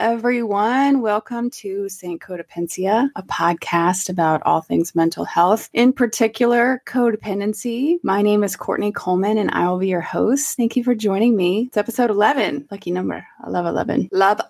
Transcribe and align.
everyone. 0.00 1.00
Welcome 1.00 1.48
to 1.62 1.88
St. 1.88 2.20
Codependencia, 2.20 3.08
a 3.16 3.22
podcast 3.22 4.10
about 4.10 4.42
all 4.44 4.60
things 4.60 4.94
mental 4.94 5.24
health, 5.24 5.70
in 5.72 5.94
particular, 5.94 6.82
codependency. 6.84 8.00
My 8.02 8.20
name 8.20 8.44
is 8.44 8.54
Courtney 8.54 8.92
Coleman, 8.92 9.38
and 9.38 9.50
I 9.50 9.66
will 9.70 9.78
be 9.78 9.88
your 9.88 10.02
host. 10.02 10.58
Thank 10.58 10.76
you 10.76 10.84
for 10.84 10.94
joining 10.94 11.34
me. 11.34 11.68
It's 11.68 11.78
episode 11.78 12.10
11, 12.10 12.68
lucky 12.70 12.90
number. 12.90 13.26
I 13.42 13.48
love 13.48 13.64
11. 13.64 14.10
Love 14.12 14.42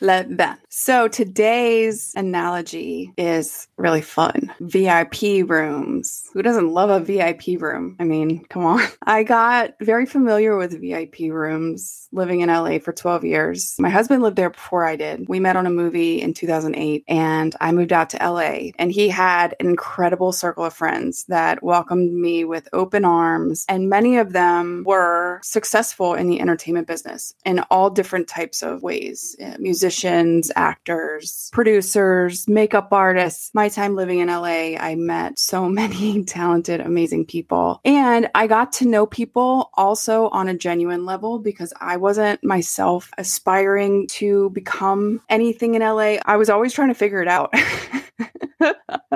11. 0.00 0.56
So 0.70 1.06
today's 1.06 2.14
analogy 2.16 3.12
is 3.18 3.68
really 3.76 4.00
fun 4.00 4.50
VIP 4.60 5.46
rooms. 5.46 6.30
Who 6.32 6.40
doesn't 6.40 6.72
love 6.72 6.88
a 6.88 7.00
VIP 7.00 7.60
room? 7.60 7.96
I 8.00 8.04
mean, 8.04 8.46
come 8.46 8.64
on. 8.64 8.80
I 9.02 9.24
got 9.24 9.74
very 9.82 10.06
familiar 10.06 10.56
with 10.56 10.80
VIP 10.80 11.30
rooms 11.30 12.08
living 12.12 12.40
in 12.40 12.48
LA 12.48 12.78
for 12.78 12.94
12 12.94 13.26
years. 13.26 13.76
My 13.78 13.89
husband 13.90 14.22
lived 14.22 14.36
there 14.36 14.50
before 14.50 14.84
I 14.84 14.96
did. 14.96 15.28
We 15.28 15.40
met 15.40 15.56
on 15.56 15.66
a 15.66 15.70
movie 15.70 16.20
in 16.20 16.34
2008 16.34 17.04
and 17.08 17.54
I 17.60 17.72
moved 17.72 17.92
out 17.92 18.10
to 18.10 18.18
LA. 18.18 18.70
And 18.78 18.92
he 18.92 19.08
had 19.08 19.54
an 19.60 19.66
incredible 19.66 20.32
circle 20.32 20.64
of 20.64 20.74
friends 20.74 21.24
that 21.24 21.62
welcomed 21.62 22.12
me 22.12 22.44
with 22.44 22.68
open 22.72 23.04
arms. 23.04 23.64
And 23.68 23.88
many 23.88 24.18
of 24.18 24.32
them 24.32 24.84
were 24.86 25.40
successful 25.42 26.14
in 26.14 26.28
the 26.28 26.40
entertainment 26.40 26.86
business 26.86 27.34
in 27.44 27.60
all 27.70 27.90
different 27.90 28.28
types 28.28 28.62
of 28.62 28.82
ways 28.82 29.36
uh, 29.42 29.56
musicians, 29.58 30.50
actors, 30.56 31.50
producers, 31.52 32.46
makeup 32.48 32.88
artists. 32.92 33.50
My 33.54 33.68
time 33.68 33.96
living 33.96 34.18
in 34.18 34.28
LA, 34.28 34.76
I 34.76 34.94
met 34.96 35.38
so 35.38 35.68
many 35.80 36.24
talented, 36.24 36.80
amazing 36.80 37.26
people. 37.26 37.80
And 37.84 38.28
I 38.34 38.46
got 38.46 38.72
to 38.74 38.86
know 38.86 39.06
people 39.06 39.70
also 39.74 40.28
on 40.28 40.48
a 40.48 40.56
genuine 40.56 41.04
level 41.04 41.38
because 41.38 41.72
I 41.80 41.96
wasn't 41.96 42.44
myself 42.44 43.10
aspiring 43.18 43.79
to 44.08 44.50
become 44.50 45.20
anything 45.28 45.74
in 45.74 45.82
LA. 45.82 46.16
I 46.24 46.36
was 46.36 46.50
always 46.50 46.72
trying 46.72 46.88
to 46.88 46.94
figure 46.94 47.22
it 47.22 47.28
out. 47.28 47.50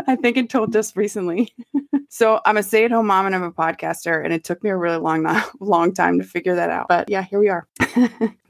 I 0.07 0.17
think 0.17 0.37
until 0.37 0.67
just 0.67 0.97
recently. 0.97 1.55
so 2.09 2.41
I'm 2.45 2.57
a 2.57 2.63
stay-at-home 2.63 3.07
mom 3.07 3.27
and 3.27 3.35
I'm 3.35 3.43
a 3.43 3.53
podcaster, 3.53 4.25
and 4.25 4.33
it 4.33 4.45
took 4.45 4.63
me 4.63 4.71
a 4.71 4.77
really 4.77 4.99
long, 4.99 5.27
long 5.61 5.93
time 5.93 6.19
to 6.19 6.25
figure 6.25 6.55
that 6.57 6.71
out. 6.71 6.87
But 6.89 7.09
yeah, 7.09 7.23
here 7.23 7.39
we 7.39 7.49
are. 7.49 7.67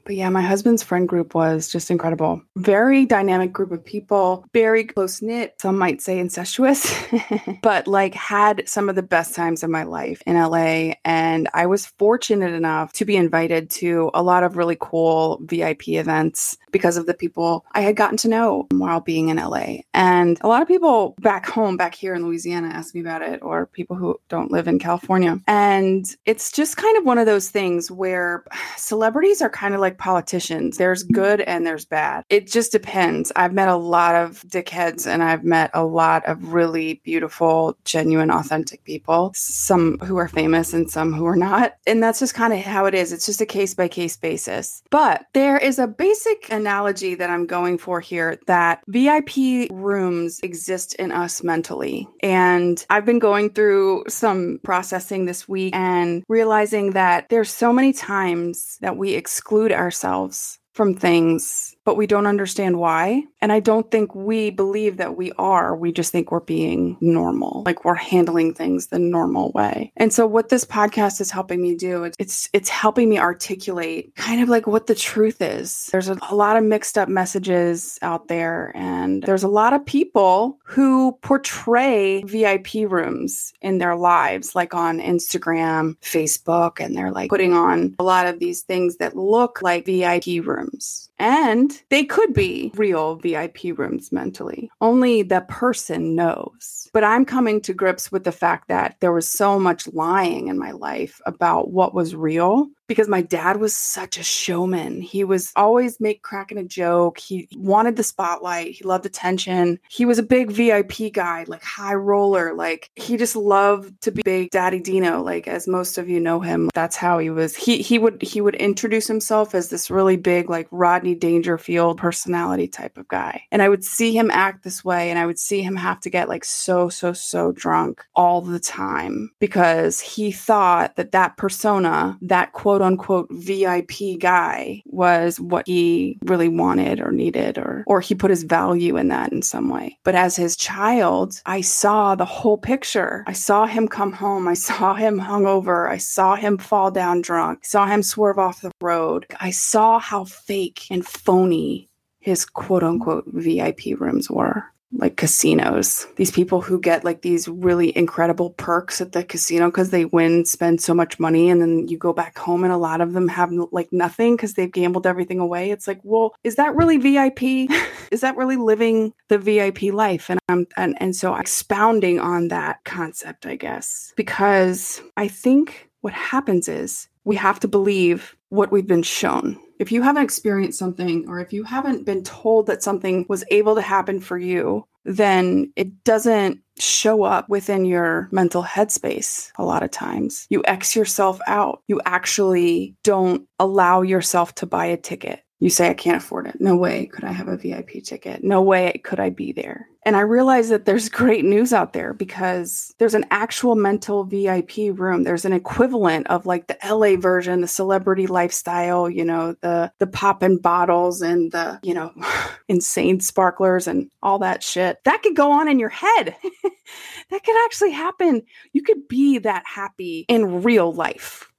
But 0.05 0.15
yeah, 0.15 0.29
my 0.29 0.41
husband's 0.41 0.83
friend 0.83 1.09
group 1.09 1.33
was 1.33 1.67
just 1.67 1.89
incredible. 1.89 2.41
Very 2.55 3.05
dynamic 3.05 3.51
group 3.51 3.71
of 3.71 3.83
people, 3.83 4.45
very 4.53 4.83
close 4.83 5.21
knit, 5.21 5.55
some 5.59 5.77
might 5.77 6.01
say 6.01 6.19
incestuous, 6.19 6.93
but 7.63 7.87
like 7.87 8.13
had 8.13 8.67
some 8.69 8.87
of 8.87 8.95
the 8.95 9.03
best 9.03 9.33
times 9.33 9.63
of 9.63 9.71
my 9.71 9.83
life 9.83 10.21
in 10.27 10.35
LA. 10.35 10.93
And 11.03 11.49
I 11.53 11.65
was 11.65 11.87
fortunate 11.87 12.53
enough 12.53 12.93
to 12.93 13.05
be 13.05 13.15
invited 13.15 13.69
to 13.71 14.11
a 14.13 14.21
lot 14.21 14.43
of 14.43 14.57
really 14.57 14.77
cool 14.79 15.39
VIP 15.41 15.89
events 15.89 16.57
because 16.75 16.97
of 16.97 17.05
the 17.05 17.13
people 17.13 17.63
I 17.71 17.79
had 17.79 17.95
gotten 17.95 18.17
to 18.17 18.27
know 18.27 18.67
while 18.71 18.99
being 18.99 19.29
in 19.29 19.37
LA. 19.37 19.77
And 19.93 20.37
a 20.41 20.49
lot 20.49 20.61
of 20.61 20.67
people 20.67 21.15
back 21.21 21.45
home, 21.45 21.77
back 21.77 21.95
here 21.95 22.13
in 22.13 22.25
Louisiana, 22.25 22.67
ask 22.67 22.93
me 22.93 22.99
about 22.99 23.21
it, 23.21 23.41
or 23.41 23.67
people 23.67 23.95
who 23.95 24.19
don't 24.27 24.51
live 24.51 24.67
in 24.67 24.77
California. 24.77 25.39
And 25.47 26.05
it's 26.25 26.51
just 26.51 26.75
kind 26.75 26.97
of 26.97 27.05
one 27.05 27.17
of 27.17 27.27
those 27.27 27.49
things 27.49 27.89
where 27.89 28.43
celebrities 28.75 29.41
are 29.41 29.49
kind 29.49 29.73
of 29.73 29.79
like 29.79 29.97
politicians. 29.97 30.75
There's 30.75 31.03
good 31.03 31.39
and 31.39 31.65
there's 31.65 31.85
bad. 31.85 32.25
It 32.29 32.45
just 32.47 32.73
depends. 32.73 33.31
I've 33.37 33.53
met 33.53 33.69
a 33.69 33.77
lot 33.77 34.15
of 34.15 34.41
dickheads 34.41 35.07
and 35.07 35.23
I've 35.23 35.45
met 35.45 35.71
a 35.73 35.85
lot 35.85 36.25
of 36.25 36.51
really 36.51 36.95
beautiful, 37.05 37.77
genuine, 37.85 38.31
authentic 38.31 38.83
people, 38.83 39.31
some 39.33 39.97
who 39.99 40.17
are 40.17 40.27
famous 40.27 40.73
and 40.73 40.91
some 40.91 41.13
who 41.13 41.25
are 41.25 41.37
not. 41.37 41.77
And 41.87 42.03
that's 42.03 42.19
just 42.19 42.33
kind 42.33 42.51
of 42.51 42.59
how 42.59 42.85
it 42.85 42.93
is. 42.93 43.13
It's 43.13 43.25
just 43.25 43.39
a 43.39 43.45
case 43.45 43.73
by 43.73 43.87
case 43.87 44.17
basis. 44.17 44.83
But 44.89 45.27
there 45.31 45.57
is 45.57 45.79
a 45.79 45.87
basic 45.87 46.51
analogy 46.65 47.13
that 47.13 47.29
I'm 47.29 47.45
going 47.45 47.77
for 47.77 47.99
here 47.99 48.39
that 48.47 48.81
VIP 48.87 49.69
rooms 49.69 50.39
exist 50.41 50.95
in 50.95 51.11
us 51.11 51.43
mentally. 51.43 52.07
And 52.23 52.83
I've 52.89 53.05
been 53.05 53.19
going 53.19 53.51
through 53.51 54.05
some 54.07 54.59
processing 54.63 55.25
this 55.25 55.47
week 55.47 55.75
and 55.75 56.23
realizing 56.27 56.91
that 56.93 57.29
there's 57.29 57.51
so 57.51 57.71
many 57.71 57.93
times 57.93 58.79
that 58.81 58.97
we 58.97 59.13
exclude 59.13 59.71
ourselves 59.71 60.57
from 60.73 60.95
things 60.95 61.74
but 61.85 61.95
we 61.95 62.07
don't 62.07 62.27
understand 62.27 62.77
why. 62.79 63.23
And 63.41 63.51
I 63.51 63.59
don't 63.59 63.89
think 63.91 64.13
we 64.15 64.49
believe 64.49 64.97
that 64.97 65.15
we 65.15 65.31
are. 65.33 65.75
We 65.75 65.91
just 65.91 66.11
think 66.11 66.31
we're 66.31 66.39
being 66.39 66.97
normal, 66.99 67.61
like 67.65 67.85
we're 67.85 67.93
handling 67.93 68.55
things 68.55 68.87
the 68.87 68.99
normal 68.99 69.51
way. 69.51 69.93
And 69.95 70.11
so 70.11 70.25
what 70.25 70.49
this 70.49 70.65
podcast 70.65 71.21
is 71.21 71.29
helping 71.29 71.61
me 71.61 71.75
do, 71.75 72.11
it's 72.17 72.49
it's 72.53 72.69
helping 72.69 73.07
me 73.07 73.19
articulate 73.19 74.15
kind 74.15 74.41
of 74.41 74.49
like 74.49 74.65
what 74.65 74.87
the 74.87 74.95
truth 74.95 75.41
is. 75.41 75.85
There's 75.91 76.09
a, 76.09 76.17
a 76.29 76.35
lot 76.35 76.57
of 76.57 76.63
mixed 76.63 76.97
up 76.97 77.07
messages 77.07 77.99
out 78.01 78.27
there 78.27 78.71
and 78.75 79.21
there's 79.21 79.43
a 79.43 79.47
lot 79.47 79.73
of 79.73 79.85
people 79.85 80.57
who 80.65 81.17
portray 81.21 82.23
VIP 82.23 82.89
rooms 82.89 83.53
in 83.61 83.77
their 83.77 83.95
lives 83.95 84.55
like 84.55 84.73
on 84.73 84.99
Instagram, 84.99 85.95
Facebook 85.99 86.83
and 86.83 86.97
they're 86.97 87.11
like 87.11 87.29
putting 87.29 87.53
on 87.53 87.95
a 87.99 88.03
lot 88.03 88.25
of 88.25 88.39
these 88.39 88.63
things 88.63 88.97
that 88.97 89.15
look 89.15 89.61
like 89.61 89.85
VIP 89.85 90.43
rooms. 90.43 91.11
And 91.17 91.81
they 91.89 92.03
could 92.03 92.33
be 92.33 92.71
real 92.75 93.15
VIP 93.15 93.77
rooms 93.77 94.11
mentally. 94.11 94.69
Only 94.81 95.23
the 95.23 95.45
person 95.47 96.15
knows. 96.15 96.89
But 96.93 97.03
I'm 97.03 97.25
coming 97.25 97.61
to 97.61 97.73
grips 97.73 98.11
with 98.11 98.23
the 98.23 98.31
fact 98.31 98.67
that 98.67 98.97
there 98.99 99.13
was 99.13 99.27
so 99.27 99.59
much 99.59 99.87
lying 99.93 100.47
in 100.47 100.57
my 100.57 100.71
life 100.71 101.21
about 101.25 101.71
what 101.71 101.93
was 101.93 102.15
real 102.15 102.67
because 102.87 103.07
my 103.07 103.21
dad 103.21 103.57
was 103.57 103.75
such 103.75 104.17
a 104.17 104.23
showman. 104.23 105.01
He 105.01 105.23
was 105.23 105.51
always 105.55 105.99
make 105.99 106.21
cracking 106.21 106.57
a 106.57 106.63
joke. 106.63 107.19
He 107.19 107.47
wanted 107.55 107.95
the 107.95 108.03
spotlight. 108.03 108.71
He 108.71 108.83
loved 108.83 109.05
attention. 109.05 109.79
He 109.89 110.05
was 110.05 110.19
a 110.19 110.23
big 110.23 110.51
VIP 110.51 111.11
guy, 111.13 111.45
like 111.47 111.63
high 111.63 111.93
roller. 111.93 112.53
Like 112.53 112.89
he 112.95 113.17
just 113.17 113.35
loved 113.35 114.01
to 114.01 114.11
be 114.11 114.21
big 114.23 114.51
Daddy 114.51 114.79
Dino, 114.79 115.21
like 115.21 115.47
as 115.47 115.67
most 115.67 115.97
of 115.97 116.09
you 116.09 116.19
know 116.19 116.39
him. 116.39 116.69
That's 116.73 116.95
how 116.95 117.19
he 117.19 117.29
was. 117.29 117.55
He 117.55 117.81
he 117.81 117.97
would 117.97 118.21
he 118.21 118.41
would 118.41 118.55
introduce 118.55 119.07
himself 119.07 119.55
as 119.55 119.69
this 119.69 119.89
really 119.89 120.17
big 120.17 120.49
like 120.49 120.67
Rodney 120.71 121.15
Dangerfield 121.15 121.97
personality 121.97 122.67
type 122.67 122.97
of 122.97 123.07
guy. 123.07 123.43
And 123.51 123.61
I 123.61 123.69
would 123.69 123.83
see 123.83 124.15
him 124.15 124.31
act 124.31 124.63
this 124.63 124.83
way 124.83 125.09
and 125.09 125.19
I 125.19 125.25
would 125.25 125.39
see 125.39 125.61
him 125.61 125.75
have 125.75 125.99
to 126.01 126.09
get 126.09 126.29
like 126.29 126.45
so 126.45 126.89
so 126.89 127.13
so 127.13 127.51
drunk 127.51 128.03
all 128.15 128.41
the 128.41 128.59
time 128.59 129.31
because 129.39 129.99
he 129.99 130.31
thought 130.31 130.95
that 130.95 131.11
that 131.11 131.37
persona, 131.37 132.17
that 132.21 132.53
quote 132.53 132.74
quote 132.75 132.81
unquote 132.81 133.27
VIP 133.31 134.19
guy 134.19 134.83
was 134.85 135.39
what 135.39 135.65
he 135.65 136.19
really 136.25 136.49
wanted 136.49 136.99
or 136.99 137.09
needed 137.09 137.57
or 137.57 137.85
or 137.87 138.01
he 138.01 138.13
put 138.13 138.29
his 138.29 138.43
value 138.43 138.97
in 138.97 139.07
that 139.07 139.31
in 139.31 139.41
some 139.41 139.69
way. 139.69 139.97
But 140.03 140.15
as 140.15 140.35
his 140.35 140.57
child, 140.57 141.41
I 141.45 141.61
saw 141.61 142.15
the 142.15 142.25
whole 142.25 142.57
picture. 142.57 143.23
I 143.27 143.31
saw 143.31 143.65
him 143.65 143.87
come 143.87 144.11
home. 144.11 144.45
I 144.49 144.55
saw 144.55 144.93
him 144.93 145.21
hungover. 145.21 145.89
I 145.89 145.97
saw 145.97 146.35
him 146.35 146.57
fall 146.57 146.91
down 146.91 147.21
drunk. 147.21 147.63
Saw 147.63 147.85
him 147.85 148.03
swerve 148.03 148.39
off 148.39 148.59
the 148.59 148.71
road. 148.81 149.25
I 149.39 149.51
saw 149.51 149.97
how 149.97 150.25
fake 150.25 150.87
and 150.91 151.07
phony 151.07 151.89
his 152.19 152.43
quote 152.43 152.83
unquote 152.83 153.23
VIP 153.27 153.97
rooms 153.97 154.29
were 154.29 154.65
like 154.91 155.17
casinos. 155.17 156.07
These 156.15 156.31
people 156.31 156.61
who 156.61 156.79
get 156.79 157.03
like 157.03 157.21
these 157.21 157.47
really 157.47 157.95
incredible 157.97 158.51
perks 158.51 159.01
at 159.01 159.11
the 159.11 159.23
casino 159.23 159.67
because 159.67 159.89
they 159.89 160.05
win, 160.05 160.45
spend 160.45 160.81
so 160.81 160.93
much 160.93 161.19
money, 161.19 161.49
and 161.49 161.61
then 161.61 161.87
you 161.87 161.97
go 161.97 162.13
back 162.13 162.37
home 162.37 162.63
and 162.63 162.73
a 162.73 162.77
lot 162.77 163.01
of 163.01 163.13
them 163.13 163.27
have 163.27 163.51
like 163.71 163.91
nothing 163.91 164.35
because 164.35 164.53
they've 164.53 164.71
gambled 164.71 165.05
everything 165.07 165.39
away. 165.39 165.71
It's 165.71 165.87
like, 165.87 165.99
well, 166.03 166.35
is 166.43 166.55
that 166.55 166.75
really 166.75 166.97
VIP? 166.97 167.69
is 168.11 168.21
that 168.21 168.37
really 168.37 168.57
living 168.57 169.13
the 169.27 169.37
VIP 169.37 169.83
life? 169.83 170.29
And 170.29 170.39
I'm 170.49 170.67
and, 170.77 170.95
and 171.01 171.15
so 171.15 171.35
expounding 171.35 172.19
on 172.19 172.49
that 172.49 172.83
concept, 172.85 173.45
I 173.45 173.55
guess, 173.55 174.13
because 174.15 175.01
I 175.17 175.27
think 175.27 175.89
what 176.01 176.13
happens 176.13 176.67
is 176.67 177.07
we 177.23 177.35
have 177.35 177.59
to 177.59 177.67
believe 177.67 178.35
what 178.55 178.71
we've 178.71 178.87
been 178.87 179.03
shown 179.03 179.59
if 179.79 179.91
you 179.91 180.01
haven't 180.01 180.23
experienced 180.23 180.79
something 180.79 181.25
or 181.27 181.39
if 181.39 181.51
you 181.51 181.63
haven't 181.63 182.05
been 182.05 182.23
told 182.23 182.67
that 182.67 182.83
something 182.83 183.25
was 183.27 183.43
able 183.51 183.75
to 183.75 183.81
happen 183.81 184.19
for 184.19 184.37
you, 184.37 184.85
then 185.03 185.71
it 185.75 186.03
doesn't 186.03 186.61
show 186.79 187.23
up 187.23 187.47
within 187.47 187.85
your 187.85 188.27
mental 188.31 188.63
headspace 188.63 189.51
a 189.57 189.63
lot 189.63 189.83
of 189.83 189.91
times. 189.91 190.47
You 190.49 190.63
X 190.65 190.95
yourself 190.95 191.39
out. 191.47 191.83
You 191.87 192.01
actually 192.05 192.95
don't 193.03 193.47
allow 193.59 194.01
yourself 194.01 194.55
to 194.55 194.65
buy 194.65 194.85
a 194.85 194.97
ticket. 194.97 195.41
You 195.59 195.69
say, 195.69 195.89
I 195.89 195.93
can't 195.93 196.21
afford 196.21 196.47
it. 196.47 196.59
No 196.59 196.75
way 196.75 197.05
could 197.05 197.23
I 197.23 197.31
have 197.31 197.47
a 197.47 197.55
VIP 197.55 198.03
ticket. 198.03 198.43
No 198.43 198.61
way 198.61 198.99
could 199.05 199.21
I 199.21 199.29
be 199.29 199.53
there. 199.53 199.87
And 200.03 200.17
I 200.17 200.19
realize 200.19 200.67
that 200.69 200.85
there's 200.85 201.07
great 201.23 201.45
news 201.45 201.71
out 201.71 201.93
there 201.93 202.13
because 202.13 202.93
there's 202.99 203.13
an 203.13 203.25
actual 203.31 203.75
mental 203.75 204.25
VIP 204.25 204.77
room. 204.93 205.23
There's 205.23 205.45
an 205.45 205.53
equivalent 205.53 206.27
of 206.27 206.45
like 206.45 206.67
the 206.67 206.77
LA 206.85 207.15
version, 207.15 207.61
the 207.61 207.67
celebrity 207.67 208.27
lifestyle, 208.27 209.09
you 209.09 209.23
know, 209.23 209.55
the 209.61 209.91
the 209.99 210.07
pop 210.07 210.43
and 210.43 210.61
bottles 210.61 211.21
and 211.21 211.53
the, 211.53 211.79
you 211.83 211.93
know, 211.93 212.11
insane 212.67 213.21
sparklers 213.21 213.87
and 213.87 214.11
all 214.21 214.39
that 214.39 214.61
shit. 214.61 215.01
That 215.05 215.23
could 215.23 215.37
go 215.37 215.51
on 215.51 215.69
in 215.69 215.79
your 215.79 215.89
head. 215.89 216.35
that 217.29 217.43
could 217.43 217.65
actually 217.65 217.91
happen. 217.91 218.41
You 218.73 218.83
could 218.83 219.07
be 219.07 219.37
that 219.39 219.63
happy 219.65 220.25
in 220.27 220.63
real 220.63 220.91
life. 220.91 221.49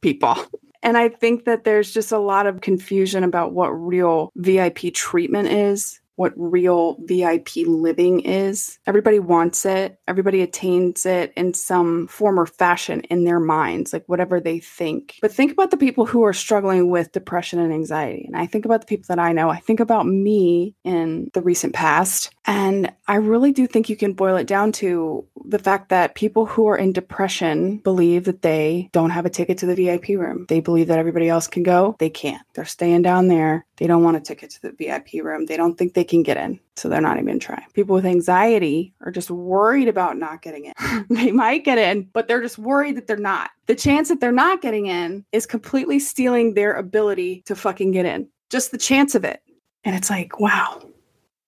People. 0.00 0.36
And 0.82 0.96
I 0.96 1.08
think 1.08 1.44
that 1.44 1.64
there's 1.64 1.92
just 1.92 2.12
a 2.12 2.18
lot 2.18 2.46
of 2.46 2.60
confusion 2.60 3.24
about 3.24 3.52
what 3.52 3.68
real 3.68 4.30
VIP 4.36 4.94
treatment 4.94 5.48
is 5.48 6.00
what 6.18 6.32
real 6.36 6.96
VIP 7.04 7.50
living 7.66 8.20
is. 8.20 8.78
Everybody 8.86 9.20
wants 9.20 9.64
it, 9.64 10.00
everybody 10.08 10.42
attains 10.42 11.06
it 11.06 11.32
in 11.36 11.54
some 11.54 12.08
form 12.08 12.40
or 12.40 12.46
fashion 12.46 13.02
in 13.02 13.22
their 13.22 13.38
minds, 13.38 13.92
like 13.92 14.04
whatever 14.08 14.40
they 14.40 14.58
think. 14.58 15.16
But 15.22 15.32
think 15.32 15.52
about 15.52 15.70
the 15.70 15.76
people 15.76 16.06
who 16.06 16.24
are 16.24 16.32
struggling 16.32 16.90
with 16.90 17.12
depression 17.12 17.60
and 17.60 17.72
anxiety. 17.72 18.24
And 18.26 18.36
I 18.36 18.46
think 18.46 18.64
about 18.64 18.80
the 18.80 18.86
people 18.86 19.06
that 19.08 19.20
I 19.20 19.32
know. 19.32 19.48
I 19.48 19.58
think 19.58 19.78
about 19.78 20.06
me 20.06 20.74
in 20.82 21.30
the 21.34 21.40
recent 21.40 21.72
past. 21.72 22.34
And 22.44 22.92
I 23.06 23.16
really 23.16 23.52
do 23.52 23.66
think 23.66 23.88
you 23.88 23.96
can 23.96 24.14
boil 24.14 24.36
it 24.36 24.46
down 24.46 24.72
to 24.72 25.24
the 25.44 25.58
fact 25.58 25.90
that 25.90 26.14
people 26.14 26.46
who 26.46 26.66
are 26.66 26.76
in 26.76 26.92
depression 26.92 27.78
believe 27.78 28.24
that 28.24 28.42
they 28.42 28.88
don't 28.92 29.10
have 29.10 29.24
a 29.24 29.30
ticket 29.30 29.58
to 29.58 29.66
the 29.66 29.74
VIP 29.74 30.08
room. 30.18 30.46
They 30.48 30.60
believe 30.60 30.88
that 30.88 30.98
everybody 30.98 31.28
else 31.28 31.46
can 31.46 31.62
go. 31.62 31.94
They 31.98 32.10
can't. 32.10 32.42
They're 32.54 32.64
staying 32.64 33.02
down 33.02 33.28
there. 33.28 33.66
They 33.76 33.86
don't 33.86 34.02
want 34.02 34.16
a 34.16 34.20
ticket 34.20 34.50
to 34.50 34.62
the 34.62 34.72
VIP 34.72 35.24
room. 35.24 35.46
They 35.46 35.56
don't 35.56 35.78
think 35.78 35.94
they 35.94 36.04
can 36.08 36.22
get 36.22 36.36
in. 36.36 36.58
So 36.76 36.88
they're 36.88 37.00
not 37.00 37.16
even 37.16 37.26
going 37.26 37.40
to 37.40 37.46
try. 37.46 37.64
People 37.74 37.94
with 37.94 38.06
anxiety 38.06 38.92
are 39.02 39.10
just 39.10 39.30
worried 39.30 39.88
about 39.88 40.16
not 40.16 40.42
getting 40.42 40.66
in. 40.66 41.06
they 41.10 41.32
might 41.32 41.64
get 41.64 41.78
in, 41.78 42.08
but 42.12 42.28
they're 42.28 42.42
just 42.42 42.58
worried 42.58 42.96
that 42.96 43.06
they're 43.06 43.16
not. 43.16 43.50
The 43.66 43.74
chance 43.74 44.08
that 44.08 44.20
they're 44.20 44.32
not 44.32 44.62
getting 44.62 44.86
in 44.86 45.24
is 45.32 45.46
completely 45.46 45.98
stealing 45.98 46.54
their 46.54 46.74
ability 46.74 47.42
to 47.46 47.54
fucking 47.54 47.92
get 47.92 48.06
in. 48.06 48.28
Just 48.50 48.70
the 48.70 48.78
chance 48.78 49.14
of 49.14 49.24
it. 49.24 49.42
And 49.84 49.94
it's 49.94 50.10
like, 50.10 50.40
wow, 50.40 50.82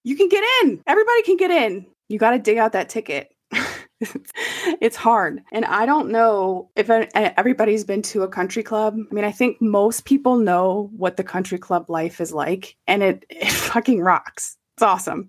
you 0.05 0.17
can 0.17 0.29
get 0.29 0.45
in. 0.63 0.83
Everybody 0.87 1.23
can 1.23 1.37
get 1.37 1.51
in. 1.51 1.87
You 2.09 2.19
got 2.19 2.31
to 2.31 2.39
dig 2.39 2.59
out 2.59 2.73
that 2.73 2.89
ticket. 2.89 3.33
it's 4.81 4.97
hard. 4.97 5.43
And 5.53 5.65
I 5.65 5.87
don't 5.87 6.11
know 6.11 6.71
if 6.77 6.91
everybody's 6.91 7.85
been 7.85 8.03
to 8.03 8.23
a 8.23 8.29
country 8.29 8.63
club. 8.63 8.97
I 9.11 9.15
mean, 9.15 9.25
I 9.25 9.33
think 9.33 9.61
most 9.61 10.05
people 10.05 10.39
know 10.39 10.91
what 10.97 11.17
the 11.17 11.25
country 11.25 11.59
club 11.59 11.91
life 11.91 12.21
is 12.21 12.33
like, 12.33 12.77
and 12.87 13.03
it, 13.03 13.25
it 13.31 13.51
fucking 13.51 14.01
rocks. 14.01 14.57
It's 14.81 14.87
awesome. 14.87 15.29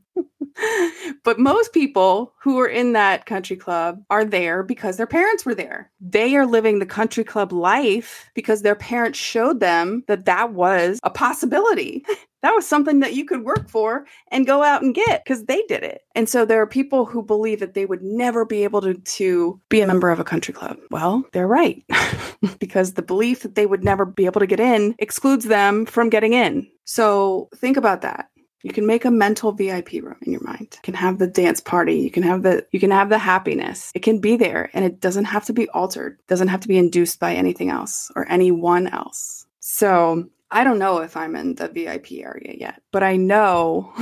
but 1.25 1.37
most 1.37 1.73
people 1.73 2.31
who 2.39 2.57
are 2.61 2.69
in 2.69 2.93
that 2.93 3.25
country 3.25 3.57
club 3.57 4.01
are 4.09 4.23
there 4.23 4.63
because 4.63 4.95
their 4.95 5.05
parents 5.05 5.45
were 5.45 5.53
there. 5.53 5.91
They 5.99 6.37
are 6.37 6.45
living 6.45 6.79
the 6.79 6.85
country 6.85 7.25
club 7.25 7.51
life 7.51 8.31
because 8.33 8.61
their 8.61 8.75
parents 8.75 9.19
showed 9.19 9.59
them 9.59 10.05
that 10.07 10.23
that 10.23 10.53
was 10.53 11.01
a 11.03 11.09
possibility. 11.09 12.05
that 12.43 12.55
was 12.55 12.65
something 12.65 13.01
that 13.01 13.13
you 13.13 13.25
could 13.25 13.43
work 13.43 13.67
for 13.67 14.05
and 14.29 14.47
go 14.47 14.63
out 14.63 14.83
and 14.83 14.95
get 14.95 15.25
because 15.25 15.43
they 15.43 15.63
did 15.63 15.83
it. 15.83 16.03
And 16.15 16.29
so 16.29 16.45
there 16.45 16.61
are 16.61 16.67
people 16.67 17.05
who 17.05 17.21
believe 17.21 17.59
that 17.59 17.73
they 17.73 17.85
would 17.85 18.01
never 18.01 18.45
be 18.45 18.63
able 18.63 18.79
to, 18.83 18.93
to 18.93 19.59
be 19.67 19.81
a 19.81 19.87
member 19.87 20.11
of 20.11 20.21
a 20.21 20.23
country 20.23 20.53
club. 20.53 20.77
Well, 20.91 21.25
they're 21.33 21.45
right 21.45 21.83
because 22.59 22.93
the 22.93 23.01
belief 23.01 23.41
that 23.41 23.55
they 23.55 23.65
would 23.65 23.83
never 23.83 24.05
be 24.05 24.27
able 24.27 24.39
to 24.39 24.47
get 24.47 24.61
in 24.61 24.95
excludes 24.97 25.43
them 25.43 25.85
from 25.85 26.09
getting 26.09 26.31
in. 26.31 26.69
So 26.85 27.49
think 27.57 27.75
about 27.75 27.99
that. 28.03 28.29
You 28.63 28.71
can 28.71 28.85
make 28.85 29.05
a 29.05 29.11
mental 29.11 29.51
VIP 29.51 29.93
room 29.93 30.17
in 30.21 30.31
your 30.31 30.43
mind. 30.43 30.67
You 30.73 30.81
can 30.83 30.93
have 30.93 31.17
the 31.17 31.27
dance 31.27 31.59
party. 31.59 31.95
You 31.95 32.11
can 32.11 32.23
have 32.23 32.43
the 32.43 32.65
you 32.71 32.79
can 32.79 32.91
have 32.91 33.09
the 33.09 33.17
happiness. 33.17 33.91
It 33.95 34.03
can 34.03 34.19
be 34.19 34.37
there 34.37 34.69
and 34.73 34.85
it 34.85 34.99
doesn't 34.99 35.25
have 35.25 35.45
to 35.45 35.53
be 35.53 35.67
altered. 35.69 36.19
It 36.19 36.27
doesn't 36.27 36.49
have 36.49 36.61
to 36.61 36.67
be 36.67 36.77
induced 36.77 37.19
by 37.19 37.33
anything 37.33 37.69
else 37.69 38.11
or 38.15 38.29
anyone 38.29 38.87
else. 38.87 39.47
So 39.59 40.29
I 40.51 40.63
don't 40.63 40.79
know 40.79 40.99
if 40.99 41.15
I'm 41.15 41.35
in 41.35 41.55
the 41.55 41.69
VIP 41.69 42.11
area 42.23 42.55
yet, 42.59 42.81
but 42.91 43.03
I 43.03 43.15
know 43.15 43.93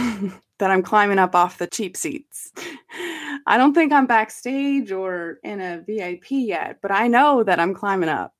that 0.57 0.71
I'm 0.71 0.83
climbing 0.83 1.19
up 1.19 1.35
off 1.35 1.57
the 1.57 1.67
cheap 1.67 1.95
seats. 1.95 2.51
I 3.47 3.57
don't 3.57 3.73
think 3.73 3.93
I'm 3.93 4.05
backstage 4.05 4.91
or 4.91 5.39
in 5.43 5.61
a 5.61 5.81
VIP 5.81 6.31
yet, 6.31 6.79
but 6.81 6.91
I 6.91 7.07
know 7.07 7.43
that 7.43 7.59
I'm 7.59 7.73
climbing 7.73 8.09
up. 8.09 8.33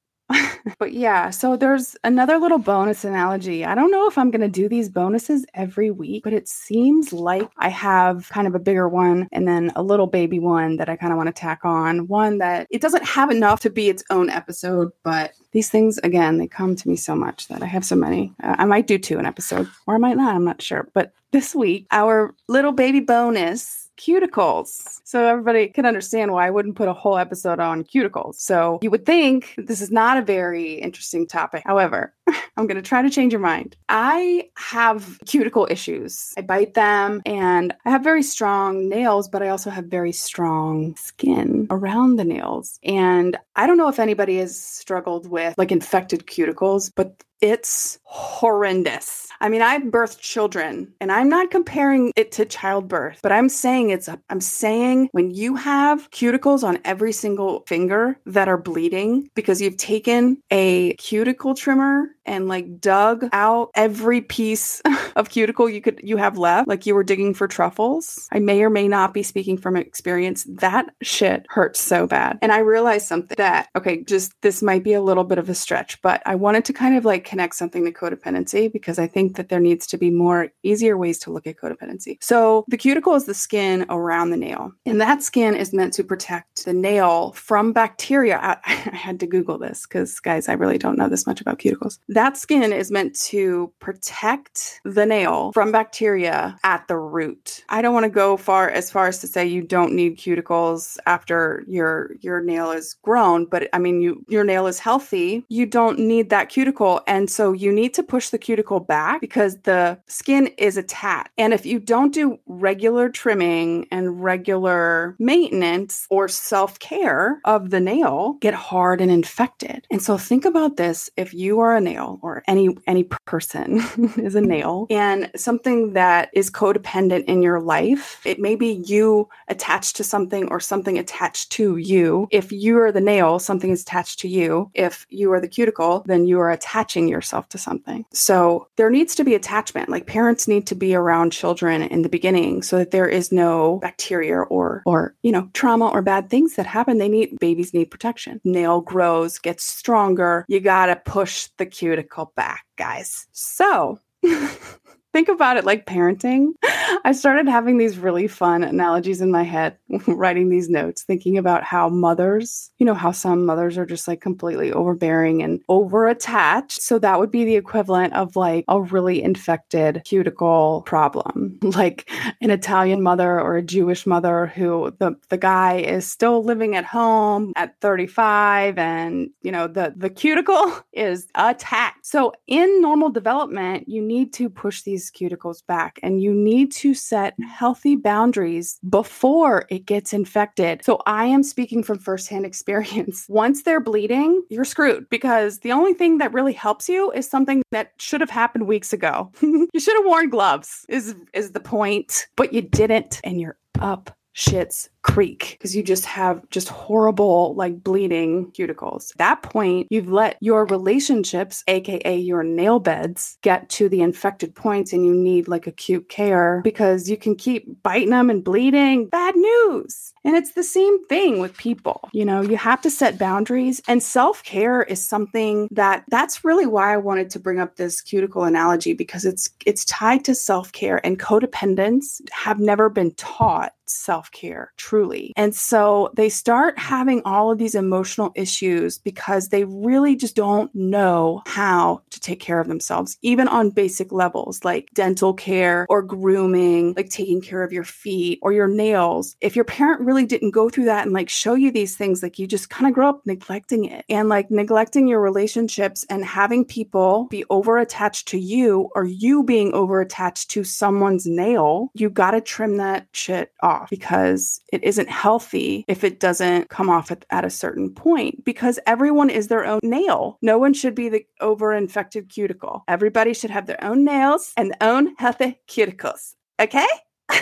But 0.77 0.93
yeah, 0.93 1.29
so 1.29 1.55
there's 1.55 1.95
another 2.03 2.37
little 2.37 2.57
bonus 2.57 3.03
analogy. 3.03 3.65
I 3.65 3.75
don't 3.75 3.91
know 3.91 4.07
if 4.07 4.17
I'm 4.17 4.31
going 4.31 4.41
to 4.41 4.47
do 4.47 4.67
these 4.69 4.89
bonuses 4.89 5.45
every 5.53 5.91
week, 5.91 6.23
but 6.23 6.33
it 6.33 6.47
seems 6.47 7.13
like 7.13 7.49
I 7.57 7.69
have 7.69 8.29
kind 8.29 8.47
of 8.47 8.55
a 8.55 8.59
bigger 8.59 8.87
one 8.87 9.27
and 9.31 9.47
then 9.47 9.71
a 9.75 9.83
little 9.83 10.07
baby 10.07 10.39
one 10.39 10.77
that 10.77 10.89
I 10.89 10.95
kind 10.95 11.11
of 11.11 11.17
want 11.17 11.27
to 11.27 11.33
tack 11.33 11.61
on. 11.63 12.07
One 12.07 12.37
that 12.39 12.67
it 12.69 12.81
doesn't 12.81 13.05
have 13.05 13.31
enough 13.31 13.59
to 13.61 13.69
be 13.69 13.89
its 13.89 14.03
own 14.09 14.29
episode, 14.29 14.91
but 15.03 15.33
these 15.51 15.69
things, 15.69 15.97
again, 15.99 16.37
they 16.37 16.47
come 16.47 16.75
to 16.75 16.87
me 16.87 16.95
so 16.95 17.15
much 17.15 17.47
that 17.47 17.63
I 17.63 17.65
have 17.65 17.85
so 17.85 17.95
many. 17.95 18.33
Uh, 18.43 18.55
I 18.59 18.65
might 18.65 18.87
do 18.87 18.97
two 18.97 19.19
an 19.19 19.25
episode 19.25 19.67
or 19.87 19.95
I 19.95 19.97
might 19.97 20.17
not. 20.17 20.35
I'm 20.35 20.45
not 20.45 20.61
sure. 20.61 20.89
But 20.93 21.13
this 21.31 21.55
week, 21.55 21.85
our 21.91 22.33
little 22.47 22.71
baby 22.71 22.99
bonus 22.99 23.88
cuticles. 23.99 24.99
So 25.03 25.25
everybody 25.27 25.67
can 25.67 25.85
understand 25.85 26.31
why 26.31 26.47
I 26.47 26.49
wouldn't 26.49 26.75
put 26.75 26.87
a 26.87 26.93
whole 26.93 27.17
episode 27.17 27.59
on 27.59 27.83
cuticles. 27.83 28.35
So 28.35 28.79
you 28.81 28.89
would 28.89 29.05
think 29.05 29.53
this 29.57 29.81
is 29.81 29.91
not 29.91 30.17
a 30.17 30.21
very 30.21 30.73
interesting 30.73 31.27
topic. 31.27 31.63
However, 31.65 32.13
I'm 32.57 32.67
going 32.67 32.81
to 32.81 32.87
try 32.87 33.01
to 33.01 33.09
change 33.09 33.33
your 33.33 33.41
mind. 33.41 33.75
I 33.87 34.49
have 34.55 35.19
cuticle 35.25 35.67
issues. 35.69 36.33
I 36.37 36.41
bite 36.41 36.73
them 36.73 37.21
and 37.25 37.73
I 37.85 37.89
have 37.89 38.03
very 38.03 38.23
strong 38.23 38.89
nails, 38.89 39.27
but 39.27 39.41
I 39.41 39.49
also 39.49 39.69
have 39.69 39.85
very 39.85 40.11
strong 40.11 40.95
skin 40.95 41.67
around 41.69 42.17
the 42.17 42.25
nails. 42.25 42.79
And 42.83 43.37
I 43.55 43.67
don't 43.67 43.77
know 43.77 43.89
if 43.89 43.99
anybody 43.99 44.37
has 44.37 44.59
struggled 44.59 45.27
with 45.27 45.55
like 45.57 45.71
infected 45.71 46.25
cuticles, 46.25 46.91
but 46.93 47.23
it's 47.41 47.99
horrendous. 48.03 49.27
I 49.41 49.49
mean, 49.49 49.61
I've 49.61 49.83
birthed 49.83 50.19
children 50.19 50.93
and 50.99 51.11
I'm 51.11 51.29
not 51.29 51.51
comparing 51.51 52.11
it 52.15 52.31
to 52.33 52.45
childbirth, 52.45 53.19
but 53.23 53.31
I'm 53.31 53.47
saying 53.47 53.91
it's, 53.91 54.07
a, 54.07 54.19
I'm 54.29 54.41
saying 54.41 55.09
when 55.13 55.31
you 55.31 55.55
have 55.55 56.09
cuticles 56.11 56.63
on 56.63 56.79
every 56.83 57.13
single 57.13 57.63
finger 57.67 58.19
that 58.25 58.49
are 58.49 58.57
bleeding 58.57 59.29
because 59.35 59.61
you've 59.61 59.77
taken 59.77 60.41
a 60.51 60.93
cuticle 60.95 61.55
trimmer 61.55 62.09
and 62.29 62.47
like 62.47 62.79
dug 62.79 63.27
out 63.33 63.71
every 63.73 64.21
piece 64.21 64.81
of 65.15 65.29
cuticle 65.29 65.67
you 65.67 65.81
could 65.81 65.99
you 66.03 66.15
have 66.15 66.37
left 66.37 66.67
like 66.67 66.85
you 66.85 66.93
were 66.93 67.03
digging 67.03 67.33
for 67.33 67.47
truffles. 67.47 68.27
I 68.31 68.39
may 68.39 68.61
or 68.63 68.69
may 68.69 68.87
not 68.87 69.13
be 69.13 69.23
speaking 69.23 69.57
from 69.57 69.75
experience. 69.75 70.45
That 70.47 70.85
shit 71.01 71.45
hurts 71.49 71.81
so 71.81 72.05
bad. 72.05 72.37
And 72.41 72.51
i 72.51 72.59
realized 72.59 73.07
something 73.07 73.35
that 73.37 73.69
okay 73.75 74.03
just 74.03 74.33
this 74.41 74.61
might 74.61 74.83
be 74.83 74.93
a 74.93 75.01
little 75.01 75.23
bit 75.23 75.39
of 75.39 75.49
a 75.49 75.55
stretch 75.55 75.99
but 76.03 76.21
i 76.25 76.35
wanted 76.35 76.65
to 76.65 76.73
kind 76.73 76.95
of 76.95 77.03
like 77.03 77.25
connect 77.25 77.55
something 77.55 77.83
to 77.83 77.91
codependency 77.91 78.71
because 78.71 78.99
i 78.99 79.07
think 79.07 79.35
that 79.35 79.49
there 79.49 79.59
needs 79.59 79.87
to 79.87 79.97
be 79.97 80.11
more 80.11 80.49
easier 80.61 80.97
ways 80.97 81.17
to 81.19 81.31
look 81.31 81.47
at 81.47 81.57
codependency. 81.57 82.17
So 82.21 82.63
the 82.67 82.77
cuticle 82.77 83.15
is 83.15 83.25
the 83.25 83.33
skin 83.33 83.85
around 83.89 84.29
the 84.29 84.37
nail 84.37 84.71
and 84.85 85.01
that 85.01 85.23
skin 85.23 85.55
is 85.55 85.73
meant 85.73 85.93
to 85.93 86.03
protect 86.03 86.65
the 86.65 86.73
nail 86.73 87.31
from 87.31 87.73
bacteria. 87.73 88.37
I, 88.37 88.57
I 88.65 88.95
had 88.95 89.19
to 89.21 89.27
google 89.27 89.57
this 89.57 89.87
because 89.87 90.19
guys 90.19 90.47
i 90.47 90.53
really 90.53 90.77
don't 90.77 90.97
know 90.97 91.09
this 91.09 91.25
much 91.25 91.41
about 91.41 91.57
cuticles. 91.57 91.97
that 92.09 92.18
skin 92.37 92.73
is 92.73 92.91
meant 92.91 93.15
to 93.19 93.71
protect 93.79 94.81
the 94.83 95.05
nail 95.05 95.51
from 95.53 95.71
bacteria 95.71 96.57
at 96.63 96.87
the 96.87 96.97
root. 96.97 97.63
I 97.69 97.81
don't 97.81 97.93
want 97.93 98.03
to 98.05 98.09
go 98.09 98.37
far 98.37 98.69
as 98.69 98.91
far 98.91 99.07
as 99.07 99.19
to 99.19 99.27
say 99.27 99.45
you 99.45 99.61
don't 99.61 99.93
need 99.93 100.17
cuticles 100.17 100.97
after 101.05 101.63
your 101.67 102.11
your 102.21 102.41
nail 102.41 102.71
is 102.71 102.95
grown, 103.01 103.45
but 103.45 103.69
I 103.73 103.79
mean 103.79 104.01
you 104.01 104.25
your 104.27 104.43
nail 104.43 104.67
is 104.67 104.79
healthy, 104.79 105.45
you 105.49 105.65
don't 105.65 105.99
need 105.99 106.29
that 106.29 106.49
cuticle 106.49 107.01
and 107.07 107.29
so 107.29 107.53
you 107.53 107.71
need 107.71 107.93
to 107.93 108.03
push 108.03 108.29
the 108.29 108.37
cuticle 108.37 108.79
back 108.79 109.21
because 109.21 109.57
the 109.61 109.97
skin 110.07 110.47
is 110.57 110.77
attached. 110.77 111.29
And 111.37 111.53
if 111.53 111.65
you 111.65 111.79
don't 111.79 112.13
do 112.13 112.39
regular 112.47 113.09
trimming 113.09 113.87
and 113.91 114.21
regular 114.21 115.15
maintenance 115.19 116.07
or 116.09 116.27
self-care 116.27 117.39
of 117.45 117.69
the 117.69 117.79
nail, 117.79 118.33
get 118.41 118.53
hard 118.53 119.01
and 119.01 119.11
infected. 119.11 119.85
And 119.91 120.01
so 120.01 120.17
think 120.17 120.45
about 120.45 120.77
this 120.77 121.09
if 121.15 121.33
you 121.33 121.59
are 121.59 121.75
a 121.75 121.81
nail 121.81 122.08
nail 122.09 122.19
or 122.21 122.43
any 122.47 122.75
any 122.87 123.03
person 123.03 123.77
is 124.17 124.35
a 124.35 124.39
mm-hmm. 124.39 124.47
nail. 124.47 124.87
And 124.89 125.29
something 125.35 125.93
that 125.93 126.29
is 126.33 126.49
codependent 126.49 127.25
in 127.25 127.41
your 127.41 127.59
life 127.59 128.21
it 128.25 128.39
may 128.39 128.55
be 128.55 128.83
you 128.85 129.29
attached 129.47 129.95
to 129.97 130.03
something 130.03 130.47
or 130.49 130.59
something 130.59 130.97
attached 130.97 131.51
to 131.53 131.77
you. 131.77 132.27
If 132.31 132.51
you 132.51 132.79
are 132.79 132.91
the 132.91 133.01
nail 133.01 133.39
something 133.39 133.71
is 133.71 133.81
attached 133.81 134.19
to 134.19 134.27
you. 134.27 134.71
If 134.73 135.05
you 135.09 135.31
are 135.33 135.41
the 135.41 135.47
cuticle 135.47 136.03
then 136.05 136.25
you 136.25 136.39
are 136.39 136.51
attaching 136.51 137.07
yourself 137.07 137.49
to 137.49 137.57
something. 137.57 138.05
So 138.13 138.67
there 138.75 138.89
needs 138.89 139.15
to 139.15 139.23
be 139.23 139.35
attachment. 139.35 139.89
Like 139.89 140.07
parents 140.07 140.47
need 140.47 140.67
to 140.67 140.75
be 140.75 140.95
around 140.95 141.31
children 141.31 141.81
in 141.81 142.01
the 142.01 142.09
beginning 142.09 142.63
so 142.63 142.77
that 142.77 142.91
there 142.91 143.07
is 143.07 143.31
no 143.31 143.79
bacteria 143.81 144.41
or 144.41 144.81
or 144.85 145.15
you 145.23 145.31
know 145.31 145.49
trauma 145.53 145.87
or 145.87 146.01
bad 146.01 146.29
things 146.29 146.55
that 146.55 146.65
happen. 146.65 146.97
They 146.97 147.09
need 147.09 147.37
babies 147.39 147.73
need 147.73 147.91
protection. 147.91 148.41
Nail 148.43 148.81
grows 148.81 149.39
gets 149.39 149.63
stronger. 149.63 150.45
You 150.47 150.59
got 150.59 150.87
to 150.87 150.95
push 150.95 151.47
the 151.57 151.65
cuticle 151.65 151.88
cuticle 151.89 152.31
back, 152.35 152.65
guys. 152.77 153.27
So, 153.31 153.99
think 155.13 155.29
about 155.29 155.57
it 155.57 155.65
like 155.65 155.85
parenting. 155.85 156.53
I 157.03 157.11
started 157.11 157.47
having 157.47 157.77
these 157.77 157.97
really 157.97 158.27
fun 158.27 158.63
analogies 158.63 159.21
in 159.21 159.31
my 159.31 159.43
head, 159.43 159.77
writing 160.07 160.49
these 160.49 160.69
notes, 160.69 161.03
thinking 161.03 161.37
about 161.37 161.63
how 161.63 161.89
mothers, 161.89 162.71
you 162.77 162.85
know, 162.85 162.93
how 162.93 163.11
some 163.11 163.45
mothers 163.45 163.77
are 163.77 163.85
just 163.85 164.07
like 164.07 164.21
completely 164.21 164.71
overbearing 164.71 165.41
and 165.41 165.61
over 165.69 166.07
attached. 166.07 166.81
So 166.81 166.99
that 166.99 167.19
would 167.19 167.31
be 167.31 167.45
the 167.45 167.55
equivalent 167.55 168.13
of 168.13 168.35
like 168.35 168.65
a 168.67 168.81
really 168.81 169.21
infected 169.21 170.01
cuticle 170.05 170.83
problem, 170.85 171.59
like 171.63 172.09
an 172.41 172.49
Italian 172.49 173.01
mother 173.01 173.39
or 173.39 173.57
a 173.57 173.63
Jewish 173.63 174.05
mother 174.05 174.47
who 174.47 174.93
the, 174.99 175.15
the 175.29 175.37
guy 175.37 175.77
is 175.77 176.07
still 176.07 176.43
living 176.43 176.75
at 176.75 176.85
home 176.85 177.53
at 177.55 177.79
35 177.81 178.77
and, 178.77 179.29
you 179.41 179.51
know, 179.51 179.67
the, 179.67 179.93
the 179.95 180.09
cuticle 180.09 180.73
is 180.93 181.27
attacked. 181.35 182.05
So 182.05 182.33
in 182.47 182.81
normal 182.81 183.09
development, 183.09 183.87
you 183.87 184.01
need 184.01 184.33
to 184.33 184.49
push 184.49 184.81
these 184.81 184.98
these 184.99 185.11
cuticles 185.11 185.65
back 185.65 185.97
and 186.03 186.21
you 186.21 186.33
need 186.33 186.71
to 186.73 186.93
set 186.93 187.33
healthy 187.41 187.95
boundaries 187.95 188.79
before 188.89 189.65
it 189.69 189.85
gets 189.85 190.11
infected. 190.11 190.83
So 190.83 191.01
I 191.05 191.25
am 191.25 191.41
speaking 191.43 191.83
from 191.83 191.99
firsthand 191.99 192.45
experience. 192.49 193.25
Once 193.29 193.63
they're 193.63 193.79
bleeding, 193.79 194.43
you're 194.49 194.65
screwed 194.65 195.09
because 195.09 195.59
the 195.59 195.71
only 195.71 195.93
thing 195.93 196.17
that 196.17 196.33
really 196.33 196.53
helps 196.53 196.89
you 196.89 197.11
is 197.11 197.29
something 197.29 197.61
that 197.71 197.93
should 197.97 198.21
have 198.21 198.29
happened 198.29 198.67
weeks 198.67 198.91
ago. 198.91 199.31
you 199.41 199.79
should 199.79 199.95
have 199.95 200.05
worn 200.05 200.29
gloves 200.29 200.85
is 200.89 201.15
is 201.33 201.51
the 201.51 201.59
point, 201.59 202.27
but 202.35 202.53
you 202.53 202.61
didn't 202.61 203.21
and 203.23 203.39
you're 203.39 203.57
up 203.79 204.15
shits 204.35 204.89
creek 205.11 205.55
because 205.57 205.75
you 205.75 205.83
just 205.83 206.05
have 206.05 206.47
just 206.49 206.69
horrible 206.69 207.55
like 207.55 207.83
bleeding 207.83 208.51
cuticles. 208.51 209.11
At 209.11 209.17
that 209.17 209.41
point, 209.43 209.87
you've 209.89 210.11
let 210.11 210.37
your 210.41 210.65
relationships, 210.65 211.63
aka 211.67 212.17
your 212.17 212.43
nail 212.43 212.79
beds, 212.79 213.37
get 213.41 213.69
to 213.69 213.89
the 213.89 214.01
infected 214.01 214.55
points 214.55 214.93
and 214.93 215.05
you 215.05 215.13
need 215.13 215.47
like 215.47 215.67
acute 215.67 216.09
care 216.09 216.61
because 216.63 217.09
you 217.09 217.17
can 217.17 217.35
keep 217.35 217.81
biting 217.83 218.11
them 218.11 218.29
and 218.29 218.43
bleeding. 218.43 219.07
Bad 219.07 219.35
news. 219.35 220.13
And 220.23 220.35
it's 220.35 220.51
the 220.51 220.63
same 220.63 221.05
thing 221.07 221.39
with 221.39 221.57
people. 221.57 222.09
You 222.13 222.25
know, 222.25 222.41
you 222.41 222.57
have 222.57 222.81
to 222.81 222.91
set 222.91 223.17
boundaries 223.17 223.81
and 223.87 224.03
self-care 224.03 224.83
is 224.83 225.05
something 225.05 225.67
that 225.71 226.03
that's 226.09 226.43
really 226.43 226.65
why 226.65 226.93
I 226.93 226.97
wanted 226.97 227.29
to 227.31 227.39
bring 227.39 227.59
up 227.59 227.77
this 227.77 228.01
cuticle 228.01 228.43
analogy 228.43 228.93
because 228.93 229.25
it's 229.25 229.49
it's 229.65 229.85
tied 229.85 230.25
to 230.25 230.35
self-care 230.35 231.03
and 231.05 231.19
codependents 231.19 232.21
have 232.31 232.59
never 232.59 232.89
been 232.89 233.13
taught 233.15 233.73
self-care 233.85 234.71
truly. 234.99 235.33
And 235.37 235.55
so 235.55 236.11
they 236.15 236.29
start 236.29 236.77
having 236.77 237.21
all 237.23 237.51
of 237.51 237.57
these 237.57 237.75
emotional 237.75 238.31
issues 238.35 238.97
because 238.97 239.49
they 239.49 239.63
really 239.63 240.15
just 240.15 240.35
don't 240.35 240.73
know 240.75 241.41
how 241.45 242.01
to 242.09 242.19
take 242.19 242.39
care 242.39 242.59
of 242.59 242.67
themselves, 242.67 243.17
even 243.21 243.47
on 243.47 243.69
basic 243.69 244.11
levels 244.11 244.63
like 244.65 244.89
dental 244.93 245.33
care 245.33 245.85
or 245.89 246.01
grooming, 246.01 246.93
like 246.97 247.09
taking 247.09 247.41
care 247.41 247.63
of 247.63 247.71
your 247.71 247.83
feet 247.83 248.39
or 248.41 248.51
your 248.51 248.67
nails. 248.67 249.37
If 249.41 249.55
your 249.55 249.65
parent 249.65 250.01
really 250.01 250.25
didn't 250.25 250.51
go 250.51 250.69
through 250.69 250.85
that 250.85 251.05
and 251.05 251.13
like 251.13 251.29
show 251.29 251.53
you 251.53 251.71
these 251.71 251.95
things, 251.95 252.21
like 252.21 252.37
you 252.37 252.47
just 252.47 252.69
kind 252.69 252.87
of 252.87 252.93
grow 252.93 253.09
up 253.09 253.21
neglecting 253.25 253.85
it 253.85 254.03
and 254.09 254.27
like 254.27 254.51
neglecting 254.51 255.07
your 255.07 255.21
relationships 255.21 256.05
and 256.09 256.25
having 256.25 256.65
people 256.65 257.27
be 257.29 257.45
over 257.49 257.77
attached 257.77 258.27
to 258.29 258.37
you 258.37 258.89
or 258.95 259.05
you 259.05 259.43
being 259.43 259.71
over 259.73 260.01
attached 260.01 260.51
to 260.51 260.63
someone's 260.63 261.25
nail, 261.25 261.89
you 261.93 262.09
got 262.09 262.31
to 262.31 262.41
trim 262.41 262.77
that 262.77 263.07
shit 263.13 263.53
off 263.61 263.89
because 263.89 264.59
it 264.73 264.78
it 264.79 264.87
isn't 264.87 265.09
healthy 265.09 265.83
if 265.87 266.03
it 266.03 266.19
doesn't 266.19 266.69
come 266.69 266.89
off 266.89 267.11
at, 267.11 267.25
at 267.31 267.43
a 267.43 267.49
certain 267.49 267.93
point 267.93 268.45
because 268.45 268.79
everyone 268.87 269.29
is 269.29 269.47
their 269.47 269.65
own 269.65 269.81
nail. 269.83 270.37
No 270.41 270.57
one 270.57 270.73
should 270.73 270.95
be 270.95 271.09
the 271.09 271.25
over 271.41 271.73
infected 271.73 272.29
cuticle. 272.29 272.83
Everybody 272.87 273.33
should 273.33 273.49
have 273.49 273.65
their 273.65 273.83
own 273.83 274.05
nails 274.05 274.53
and 274.55 274.75
own 274.79 275.15
healthy 275.17 275.59
cuticles. 275.67 276.35
Okay? 276.61 276.87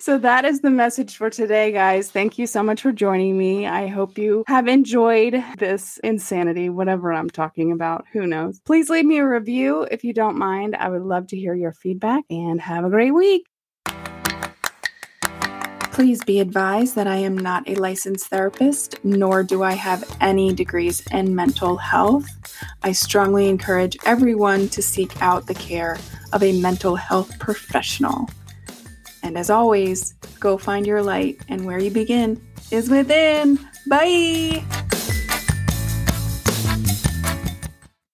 so 0.00 0.16
that 0.18 0.46
is 0.46 0.62
the 0.62 0.70
message 0.70 1.16
for 1.16 1.28
today, 1.28 1.70
guys. 1.70 2.10
Thank 2.10 2.38
you 2.38 2.46
so 2.46 2.62
much 2.62 2.80
for 2.80 2.92
joining 2.92 3.36
me. 3.36 3.66
I 3.66 3.86
hope 3.86 4.16
you 4.16 4.44
have 4.46 4.66
enjoyed 4.66 5.42
this 5.58 5.98
insanity, 5.98 6.70
whatever 6.70 7.12
I'm 7.12 7.28
talking 7.28 7.72
about. 7.72 8.06
Who 8.12 8.26
knows? 8.26 8.60
Please 8.64 8.88
leave 8.88 9.04
me 9.04 9.18
a 9.18 9.28
review 9.28 9.86
if 9.90 10.02
you 10.02 10.14
don't 10.14 10.38
mind. 10.38 10.76
I 10.76 10.88
would 10.88 11.02
love 11.02 11.26
to 11.28 11.36
hear 11.36 11.54
your 11.54 11.72
feedback 11.72 12.24
and 12.30 12.58
have 12.60 12.84
a 12.84 12.90
great 12.90 13.12
week. 13.12 13.46
Please 15.94 16.24
be 16.24 16.40
advised 16.40 16.96
that 16.96 17.06
I 17.06 17.18
am 17.18 17.38
not 17.38 17.68
a 17.68 17.76
licensed 17.76 18.26
therapist, 18.26 18.98
nor 19.04 19.44
do 19.44 19.62
I 19.62 19.74
have 19.74 20.02
any 20.20 20.52
degrees 20.52 21.00
in 21.12 21.36
mental 21.36 21.76
health. 21.76 22.26
I 22.82 22.90
strongly 22.90 23.48
encourage 23.48 23.96
everyone 24.04 24.68
to 24.70 24.82
seek 24.82 25.22
out 25.22 25.46
the 25.46 25.54
care 25.54 25.96
of 26.32 26.42
a 26.42 26.60
mental 26.60 26.96
health 26.96 27.38
professional. 27.38 28.28
And 29.22 29.38
as 29.38 29.50
always, 29.50 30.14
go 30.40 30.58
find 30.58 30.84
your 30.84 31.00
light, 31.00 31.40
and 31.48 31.64
where 31.64 31.78
you 31.78 31.92
begin 31.92 32.44
is 32.72 32.90
within. 32.90 33.60
Bye! 33.86 34.83